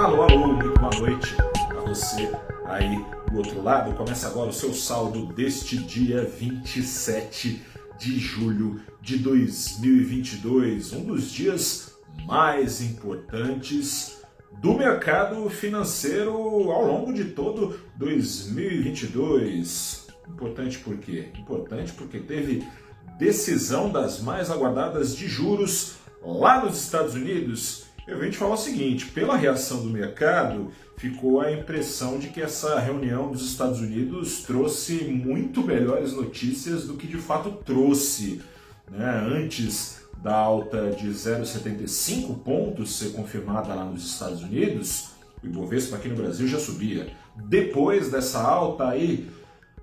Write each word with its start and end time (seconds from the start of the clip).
Alô, 0.00 0.22
alô, 0.22 0.54
muito 0.54 0.72
boa 0.80 0.90
noite 0.98 1.36
a 1.76 1.80
você 1.86 2.32
aí 2.64 3.04
do 3.30 3.36
outro 3.36 3.62
lado. 3.62 3.94
Começa 3.94 4.28
agora 4.28 4.48
o 4.48 4.52
seu 4.52 4.72
saldo 4.72 5.26
deste 5.26 5.76
dia 5.76 6.24
27 6.24 7.62
de 7.98 8.18
julho 8.18 8.80
de 9.02 9.18
2022, 9.18 10.94
um 10.94 11.04
dos 11.04 11.30
dias 11.30 11.98
mais 12.24 12.80
importantes 12.80 14.22
do 14.62 14.72
mercado 14.72 15.50
financeiro 15.50 16.32
ao 16.32 16.86
longo 16.86 17.12
de 17.12 17.26
todo 17.26 17.78
2022. 17.96 20.06
Importante 20.26 20.78
por 20.78 20.96
quê? 20.96 21.28
Importante 21.38 21.92
porque 21.92 22.20
teve 22.20 22.66
decisão 23.18 23.92
das 23.92 24.22
mais 24.22 24.50
aguardadas 24.50 25.14
de 25.14 25.28
juros 25.28 25.96
lá 26.24 26.64
nos 26.64 26.82
Estados 26.82 27.14
Unidos 27.14 27.89
eu 28.10 28.18
venho 28.18 28.32
te 28.32 28.38
falar 28.38 28.54
o 28.54 28.58
seguinte: 28.58 29.06
pela 29.06 29.36
reação 29.36 29.82
do 29.82 29.90
mercado, 29.90 30.70
ficou 30.96 31.40
a 31.40 31.52
impressão 31.52 32.18
de 32.18 32.28
que 32.28 32.42
essa 32.42 32.78
reunião 32.78 33.30
dos 33.30 33.46
Estados 33.46 33.80
Unidos 33.80 34.42
trouxe 34.42 35.04
muito 35.04 35.62
melhores 35.62 36.12
notícias 36.12 36.84
do 36.84 36.94
que 36.94 37.06
de 37.06 37.18
fato 37.18 37.50
trouxe. 37.64 38.42
Né? 38.90 39.28
Antes 39.32 40.00
da 40.22 40.36
alta 40.36 40.90
de 40.90 41.08
0,75 41.08 42.38
pontos 42.42 42.98
ser 42.98 43.12
confirmada 43.12 43.74
lá 43.74 43.84
nos 43.84 44.04
Estados 44.04 44.42
Unidos, 44.42 45.10
o 45.42 45.46
Ibovespa 45.46 45.96
aqui 45.96 46.08
no 46.08 46.16
Brasil 46.16 46.46
já 46.46 46.58
subia. 46.58 47.08
Depois 47.36 48.10
dessa 48.10 48.42
alta 48.42 48.88
aí, 48.88 49.26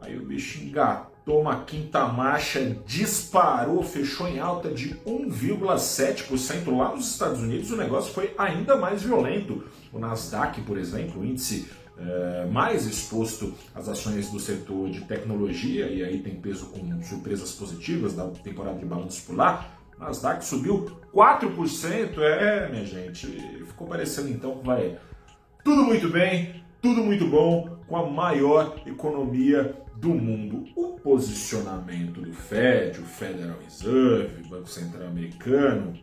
aí 0.00 0.16
o 0.16 0.24
bicho 0.24 0.62
engatou 0.62 1.10
Toma 1.24 1.64
quinta 1.64 2.06
marcha, 2.06 2.76
disparou, 2.86 3.82
fechou 3.82 4.26
em 4.26 4.40
alta 4.40 4.70
de 4.70 4.96
1,7% 5.06 6.76
lá 6.76 6.94
nos 6.94 7.10
Estados 7.10 7.40
Unidos. 7.40 7.70
O 7.70 7.76
negócio 7.76 8.12
foi 8.12 8.34
ainda 8.38 8.74
mais 8.76 9.02
violento. 9.02 9.62
O 9.92 9.98
Nasdaq, 9.98 10.62
por 10.62 10.78
exemplo, 10.78 11.20
o 11.20 11.24
índice 11.24 11.70
é, 11.98 12.46
mais 12.46 12.86
exposto 12.86 13.54
às 13.74 13.88
ações 13.88 14.30
do 14.30 14.40
setor 14.40 14.90
de 14.90 15.02
tecnologia, 15.02 15.86
e 15.86 16.02
aí 16.02 16.18
tem 16.20 16.34
peso 16.34 16.66
com 16.66 17.02
surpresas 17.02 17.52
positivas 17.52 18.14
da 18.14 18.26
temporada 18.28 18.78
de 18.78 18.86
balanços 18.86 19.20
por 19.20 19.36
lá. 19.36 19.68
Nasdaq 19.98 20.42
subiu 20.42 20.90
4%. 21.14 22.18
É, 22.18 22.68
minha 22.70 22.86
gente, 22.86 23.26
ficou 23.66 23.86
parecendo 23.86 24.30
então 24.30 24.58
que 24.58 24.66
vai 24.66 24.98
tudo 25.62 25.84
muito 25.84 26.08
bem, 26.08 26.64
tudo 26.80 27.02
muito 27.02 27.26
bom, 27.26 27.78
com 27.86 27.96
a 27.96 28.08
maior 28.08 28.80
economia 28.86 29.76
do 30.00 30.08
mundo. 30.08 30.64
O 30.74 30.98
posicionamento 31.00 32.20
do 32.20 32.32
Fed, 32.32 33.00
o 33.00 33.04
Federal 33.04 33.58
Reserve, 33.62 34.48
Banco 34.48 34.68
Central 34.68 35.08
Americano, 35.08 35.98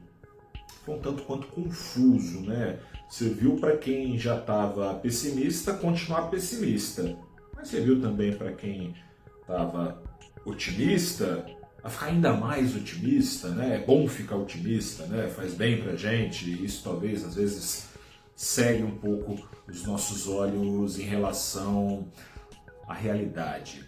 foi 0.86 0.96
um 0.96 1.00
tanto 1.00 1.24
quanto 1.24 1.48
confuso, 1.48 2.42
né? 2.42 2.80
Serviu 3.10 3.58
para 3.58 3.76
quem 3.78 4.18
já 4.18 4.38
estava 4.38 4.94
pessimista 4.96 5.74
continuar 5.74 6.30
pessimista, 6.30 7.18
mas 7.56 7.70
serviu 7.70 8.02
também 8.02 8.34
para 8.34 8.52
quem 8.52 8.94
estava 9.42 10.02
otimista 10.46 11.46
a 11.84 11.90
ficar 11.90 12.08
ainda 12.08 12.34
mais 12.34 12.76
otimista, 12.76 13.50
né? 13.50 13.76
É 13.76 13.86
bom 13.86 14.08
ficar 14.08 14.36
otimista, 14.36 15.06
né? 15.08 15.28
Faz 15.30 15.54
bem 15.54 15.82
para 15.82 15.96
gente. 15.96 16.64
Isso 16.64 16.84
talvez 16.84 17.24
às 17.24 17.36
vezes 17.36 17.88
segue 18.36 18.84
um 18.84 18.98
pouco 18.98 19.36
os 19.68 19.86
nossos 19.86 20.28
olhos 20.28 21.00
em 21.00 21.04
relação 21.04 22.08
à 22.88 22.94
realidade 22.94 23.86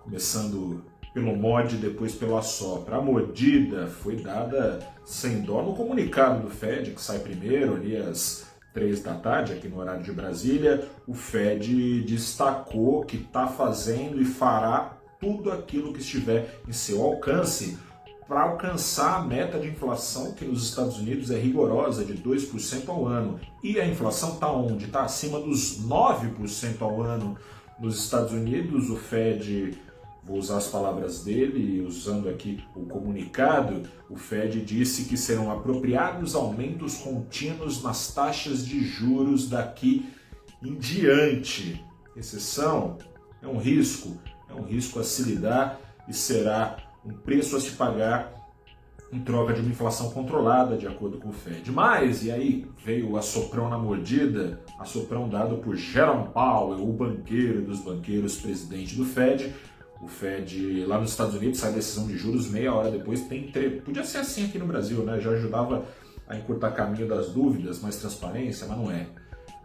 começando 0.00 0.84
pelo 1.14 1.36
mod, 1.36 1.76
depois 1.76 2.14
pelo 2.14 2.36
assopra. 2.36 2.96
A 2.96 3.00
mordida 3.00 3.86
foi 3.86 4.16
dada 4.16 4.80
sem 5.04 5.40
dó 5.40 5.62
no 5.62 5.74
comunicado 5.74 6.42
do 6.42 6.50
Fed, 6.50 6.92
que 6.92 7.00
sai 7.00 7.18
primeiro, 7.18 7.74
ali 7.74 7.96
às 7.96 8.46
três 8.72 9.02
da 9.02 9.14
tarde, 9.14 9.52
aqui 9.52 9.68
no 9.68 9.78
horário 9.78 10.02
de 10.02 10.12
Brasília. 10.12 10.88
O 11.06 11.14
Fed 11.14 12.02
destacou 12.02 13.04
que 13.04 13.16
está 13.16 13.46
fazendo 13.46 14.20
e 14.20 14.24
fará 14.24 14.96
tudo 15.20 15.52
aquilo 15.52 15.92
que 15.92 16.00
estiver 16.00 16.60
em 16.66 16.72
seu 16.72 17.02
alcance 17.02 17.78
para 18.26 18.42
alcançar 18.42 19.18
a 19.18 19.22
meta 19.22 19.58
de 19.58 19.68
inflação 19.68 20.32
que 20.32 20.44
nos 20.44 20.64
Estados 20.64 20.98
Unidos 20.98 21.30
é 21.30 21.38
rigorosa, 21.38 22.04
de 22.04 22.14
2% 22.14 22.88
ao 22.88 23.06
ano. 23.06 23.38
E 23.62 23.78
a 23.78 23.86
inflação 23.86 24.34
está 24.34 24.50
onde? 24.50 24.86
Está 24.86 25.02
acima 25.02 25.38
dos 25.38 25.86
9% 25.86 26.80
ao 26.80 27.02
ano. 27.02 27.36
Nos 27.78 27.98
Estados 27.98 28.32
Unidos, 28.32 28.90
o 28.90 28.96
Fed 28.96 29.76
vou 30.24 30.38
usar 30.38 30.58
as 30.58 30.68
palavras 30.68 31.24
dele, 31.24 31.80
usando 31.80 32.28
aqui 32.28 32.62
o 32.76 32.86
comunicado, 32.86 33.82
o 34.08 34.16
Fed 34.16 34.60
disse 34.60 35.04
que 35.04 35.16
serão 35.16 35.50
apropriados 35.50 36.34
aumentos 36.34 36.98
contínuos 36.98 37.82
nas 37.82 38.14
taxas 38.14 38.64
de 38.64 38.80
juros 38.84 39.48
daqui 39.48 40.08
em 40.62 40.76
diante. 40.76 41.84
Exceção 42.16 42.98
é 43.42 43.48
um 43.48 43.58
risco, 43.58 44.16
é 44.48 44.54
um 44.54 44.62
risco 44.62 45.00
a 45.00 45.04
se 45.04 45.22
lidar 45.24 45.80
e 46.08 46.14
será 46.14 46.76
um 47.04 47.12
preço 47.12 47.56
a 47.56 47.60
se 47.60 47.72
pagar 47.72 48.41
em 49.12 49.20
troca 49.20 49.52
de 49.52 49.60
uma 49.60 49.70
inflação 49.70 50.10
controlada, 50.10 50.76
de 50.76 50.86
acordo 50.86 51.18
com 51.18 51.28
o 51.28 51.32
Fed. 51.32 51.70
Mas, 51.70 52.24
e 52.24 52.32
aí 52.32 52.66
veio 52.82 53.10
o 53.10 53.16
assoprão 53.18 53.68
na 53.68 53.76
mordida, 53.76 54.60
assoprão 54.78 55.28
dado 55.28 55.58
por 55.58 55.76
Jerome 55.76 56.28
Powell, 56.32 56.82
o 56.82 56.92
banqueiro 56.92 57.62
dos 57.62 57.80
banqueiros, 57.80 58.36
presidente 58.36 58.96
do 58.96 59.04
Fed, 59.04 59.52
o 60.02 60.08
Fed 60.08 60.84
lá 60.86 60.98
nos 60.98 61.10
Estados 61.10 61.36
Unidos 61.36 61.60
sai 61.60 61.72
decisão 61.72 62.08
de 62.08 62.16
juros 62.16 62.50
meia 62.50 62.74
hora 62.74 62.90
depois 62.90 63.20
tem 63.28 63.52
tre... 63.52 63.70
podia 63.82 64.02
ser 64.02 64.18
assim 64.18 64.46
aqui 64.46 64.58
no 64.58 64.66
Brasil, 64.66 65.04
né? 65.04 65.20
Já 65.20 65.30
ajudava 65.30 65.84
a 66.26 66.36
encurtar 66.36 66.72
caminho 66.72 67.06
das 67.06 67.28
dúvidas, 67.28 67.80
mais 67.80 67.96
transparência, 67.96 68.66
mas 68.66 68.78
não 68.78 68.90
é. 68.90 69.06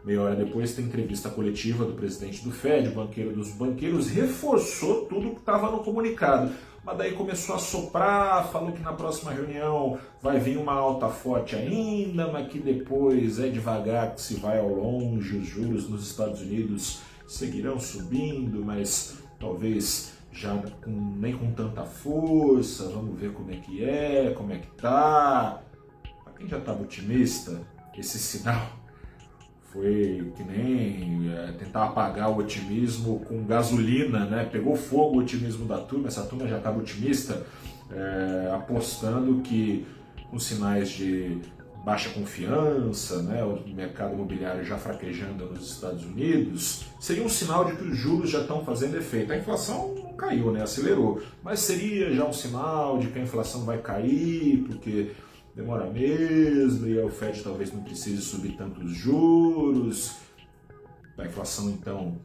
Meia 0.05 0.21
hora 0.21 0.35
depois 0.35 0.75
tem 0.75 0.85
entrevista 0.85 1.29
coletiva 1.29 1.85
do 1.85 1.93
presidente 1.93 2.43
do 2.43 2.51
Fed, 2.51 2.89
o 2.89 2.91
banqueiro 2.91 3.33
dos 3.33 3.49
banqueiros, 3.51 4.09
reforçou 4.09 5.05
tudo 5.05 5.31
que 5.31 5.39
estava 5.39 5.71
no 5.71 5.79
comunicado. 5.79 6.51
Mas 6.87 6.97
daí 6.99 7.11
começou 7.15 7.53
a 7.53 7.59
soprar, 7.59 8.47
falou 8.49 8.71
que 8.71 8.81
na 8.81 8.93
próxima 8.93 9.33
reunião 9.33 9.99
vai 10.21 10.39
vir 10.39 10.57
uma 10.57 10.71
alta 10.71 11.09
forte 11.09 11.53
ainda, 11.53 12.31
mas 12.31 12.47
que 12.47 12.59
depois 12.59 13.41
é 13.41 13.49
devagar 13.49 14.15
que 14.15 14.21
se 14.21 14.35
vai 14.35 14.57
ao 14.57 14.69
longe, 14.69 15.35
os 15.35 15.45
juros 15.45 15.89
nos 15.89 16.09
Estados 16.09 16.39
Unidos 16.39 17.01
seguirão 17.27 17.77
subindo, 17.77 18.63
mas 18.63 19.17
talvez 19.37 20.13
já 20.31 20.57
com, 20.81 20.91
nem 21.17 21.37
com 21.37 21.51
tanta 21.51 21.83
força, 21.83 22.87
vamos 22.87 23.19
ver 23.19 23.33
como 23.33 23.51
é 23.51 23.57
que 23.57 23.83
é, 23.83 24.31
como 24.31 24.53
é 24.53 24.59
que 24.59 24.67
tá. 24.77 25.61
Para 26.23 26.33
quem 26.37 26.47
já 26.47 26.57
estava 26.57 26.83
otimista, 26.83 27.67
esse 27.97 28.17
sinal 28.17 28.65
foi 29.77 30.31
que 30.35 30.43
nem 30.43 31.31
é, 31.31 31.51
tentar 31.51 31.85
apagar 31.85 32.31
o 32.31 32.37
otimismo 32.37 33.19
com 33.19 33.45
gasolina, 33.45 34.25
né? 34.25 34.49
Pegou 34.51 34.75
fogo 34.75 35.17
o 35.17 35.19
otimismo 35.19 35.65
da 35.65 35.77
turma, 35.77 36.07
essa 36.07 36.23
turma 36.23 36.47
já 36.47 36.57
estava 36.57 36.79
otimista, 36.79 37.45
é, 37.91 38.51
apostando 38.53 39.41
que 39.41 39.85
com 40.31 40.39
sinais 40.39 40.89
de 40.89 41.37
baixa 41.85 42.09
confiança, 42.09 43.21
né, 43.21 43.41
o 43.45 43.63
mercado 43.73 44.13
imobiliário 44.13 44.61
já 44.65 44.77
fraquejando 44.77 45.45
nos 45.45 45.71
Estados 45.71 46.03
Unidos, 46.03 46.83
seria 46.99 47.23
um 47.23 47.29
sinal 47.29 47.63
de 47.63 47.77
que 47.77 47.83
os 47.85 47.97
juros 47.97 48.29
já 48.29 48.41
estão 48.41 48.65
fazendo 48.65 48.97
efeito. 48.97 49.31
A 49.31 49.37
inflação 49.37 49.95
caiu, 50.17 50.51
né, 50.51 50.63
acelerou, 50.63 51.21
mas 51.41 51.61
seria 51.61 52.13
já 52.13 52.25
um 52.25 52.33
sinal 52.33 52.97
de 52.97 53.07
que 53.07 53.17
a 53.17 53.21
inflação 53.21 53.63
vai 53.63 53.77
cair, 53.77 54.65
porque 54.67 55.11
demora 55.57 55.89
mesmo 55.89 56.87
e 56.87 56.99
o 56.99 57.09
Fed 57.09 57.43
talvez 57.43 57.73
não 57.73 57.81
precise 57.81 58.21
subir 58.21 58.55
tantos 58.55 58.91
juros. 58.91 60.15
A 61.17 61.25
inflação 61.25 61.71
então 61.71 62.21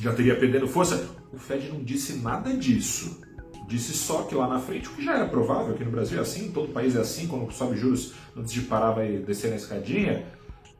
já 0.00 0.14
teria 0.14 0.34
perdendo 0.34 0.66
força. 0.66 1.06
O 1.30 1.38
Fed 1.38 1.68
não 1.68 1.84
disse 1.84 2.14
nada 2.14 2.56
disso. 2.56 3.20
Disse 3.68 3.92
só 3.92 4.22
que 4.22 4.34
lá 4.34 4.48
na 4.48 4.58
frente, 4.58 4.88
o 4.88 4.92
que 4.92 5.04
já 5.04 5.16
era 5.16 5.28
provável, 5.28 5.74
aqui 5.74 5.84
no 5.84 5.90
Brasil 5.90 6.18
é 6.18 6.22
assim, 6.22 6.50
todo 6.50 6.72
país 6.72 6.96
é 6.96 7.00
assim, 7.00 7.28
quando 7.28 7.50
sobe 7.52 7.76
juros, 7.76 8.14
antes 8.36 8.52
de 8.52 8.62
parar 8.62 8.90
vai 8.90 9.18
descer 9.18 9.50
na 9.50 9.56
escadinha, 9.56 10.26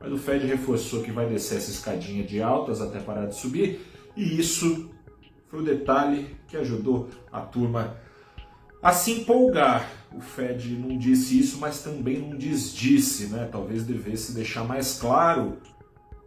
mas 0.01 0.13
o 0.13 0.19
Fed 0.19 0.45
reforçou 0.47 1.03
que 1.03 1.13
vai 1.13 1.27
descer 1.27 1.59
essa 1.59 1.71
escadinha 1.71 2.25
de 2.25 2.43
altas 2.43 2.81
até 2.83 2.99
parar 2.99 3.27
de 3.27 3.37
subir, 3.37 3.81
e 4.17 4.39
isso 4.39 4.91
foi 5.49 5.61
o 5.61 5.63
detalhe 5.63 6.37
que 6.49 6.57
ajudou 6.57 7.09
a 7.31 7.41
turma 7.41 7.97
a 8.83 8.93
se 8.93 9.13
empolgar. 9.13 9.89
O 10.15 10.21
Fed 10.21 10.77
não 10.77 10.99
disse 10.99 11.39
isso, 11.39 11.59
mas 11.59 11.83
também 11.83 12.19
não 12.19 12.37
desdisse, 12.37 13.29
né? 13.29 13.49
Talvez 13.51 13.85
devesse 13.85 14.33
deixar 14.33 14.65
mais 14.65 14.99
claro 14.99 15.59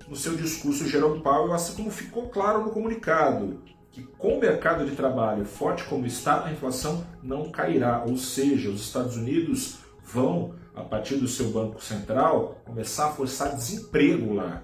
no 0.07 0.15
seu 0.15 0.35
discurso 0.35 0.87
Jerome 0.87 1.21
Powell, 1.21 1.53
assim 1.53 1.75
como 1.75 1.91
ficou 1.91 2.29
claro 2.29 2.63
no 2.63 2.71
comunicado 2.71 3.61
que 3.95 4.03
com 4.17 4.35
o 4.35 4.39
mercado 4.41 4.85
de 4.85 4.93
trabalho 4.93 5.45
forte 5.45 5.85
como 5.85 6.05
está, 6.05 6.43
a 6.43 6.51
inflação 6.51 7.07
não 7.23 7.49
cairá. 7.49 8.03
Ou 8.05 8.17
seja, 8.17 8.69
os 8.69 8.81
Estados 8.81 9.15
Unidos 9.15 9.77
vão, 10.03 10.53
a 10.75 10.81
partir 10.81 11.15
do 11.15 11.29
seu 11.29 11.49
Banco 11.49 11.81
Central, 11.81 12.61
começar 12.65 13.07
a 13.07 13.11
forçar 13.11 13.55
desemprego 13.55 14.33
lá. 14.33 14.61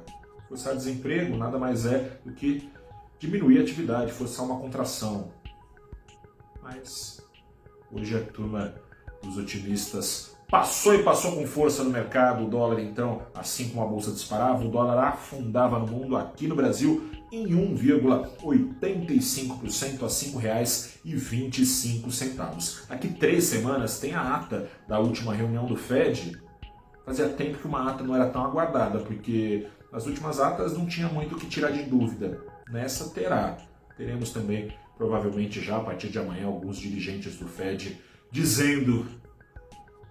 Forçar 0.50 0.76
desemprego 0.76 1.38
nada 1.38 1.58
mais 1.58 1.86
é 1.86 2.20
do 2.26 2.34
que 2.34 2.70
diminuir 3.20 3.60
a 3.60 3.62
atividade, 3.62 4.12
forçar 4.12 4.46
uma 4.46 4.60
contração. 4.60 5.32
Mas 6.62 7.22
hoje 7.92 8.16
a 8.16 8.22
turma 8.22 8.76
dos 9.24 9.38
otimistas 9.38 10.32
Passou 10.52 10.94
e 10.94 11.02
passou 11.02 11.38
com 11.38 11.48
força 11.48 11.82
no 11.82 11.90
mercado, 11.90 12.44
o 12.44 12.50
dólar 12.50 12.82
então, 12.82 13.22
assim 13.34 13.70
como 13.70 13.86
a 13.86 13.88
bolsa 13.88 14.12
disparava, 14.12 14.66
o 14.66 14.70
dólar 14.70 15.02
afundava 15.02 15.80
no 15.80 15.88
mundo, 15.88 16.18
aqui 16.18 16.46
no 16.46 16.58
Brasil, 16.58 17.10
em 17.32 17.48
1,85% 17.48 20.02
a 20.02 20.08
R$ 20.52 20.64
5,25. 20.66 22.90
Daqui 22.90 23.08
três 23.14 23.46
semanas 23.46 24.02
tem 24.02 24.14
a 24.14 24.36
ata 24.36 24.70
da 24.90 25.00
última 25.00 25.34
reunião 25.34 25.66
do 25.66 25.78
Fed. 25.78 26.38
Fazia 27.06 27.30
tempo 27.30 27.60
que 27.60 27.66
uma 27.66 27.90
ata 27.90 28.04
não 28.04 28.14
era 28.14 28.28
tão 28.28 28.44
aguardada, 28.44 29.00
porque 29.00 29.70
nas 29.90 30.06
últimas 30.06 30.42
atas 30.42 30.78
não 30.78 30.86
tinha 30.86 31.08
muito 31.08 31.36
o 31.36 31.40
que 31.40 31.48
tirar 31.48 31.72
de 31.72 31.84
dúvida. 31.84 32.42
Nessa 32.70 33.10
terá. 33.12 33.56
Teremos 33.96 34.32
também, 34.32 34.74
provavelmente 35.02 35.60
já 35.60 35.78
a 35.78 35.80
partir 35.80 36.10
de 36.10 36.20
amanhã, 36.20 36.46
alguns 36.46 36.78
dirigentes 36.78 37.36
do 37.36 37.48
Fed 37.48 38.00
dizendo 38.30 39.08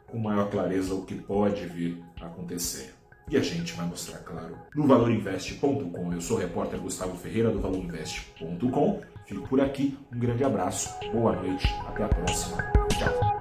com 0.08 0.19
maior 0.19 0.50
clareza 0.50 0.92
o 0.92 1.06
que 1.06 1.14
pode 1.14 1.64
vir 1.66 2.02
a 2.20 2.26
acontecer. 2.26 2.92
E 3.28 3.37
a 3.37 3.40
gente 3.40 3.72
vai 3.75 3.87
mostrar, 3.87 4.19
claro, 4.19 4.58
no 4.75 4.88
valorinvest.com. 4.88 6.12
Eu 6.12 6.20
sou 6.20 6.37
o 6.37 6.40
repórter 6.40 6.81
Gustavo 6.81 7.16
Ferreira 7.16 7.52
do 7.52 7.60
valorinvest.com. 7.60 9.00
Fico 9.26 9.48
por 9.48 9.60
aqui, 9.60 9.96
um 10.12 10.19
grande 10.19 10.42
abraço, 10.42 10.90
boa 11.12 11.37
noite, 11.37 11.72
até 11.87 12.02
a 12.02 12.08
próxima. 12.08 12.56
Tchau. 12.88 13.39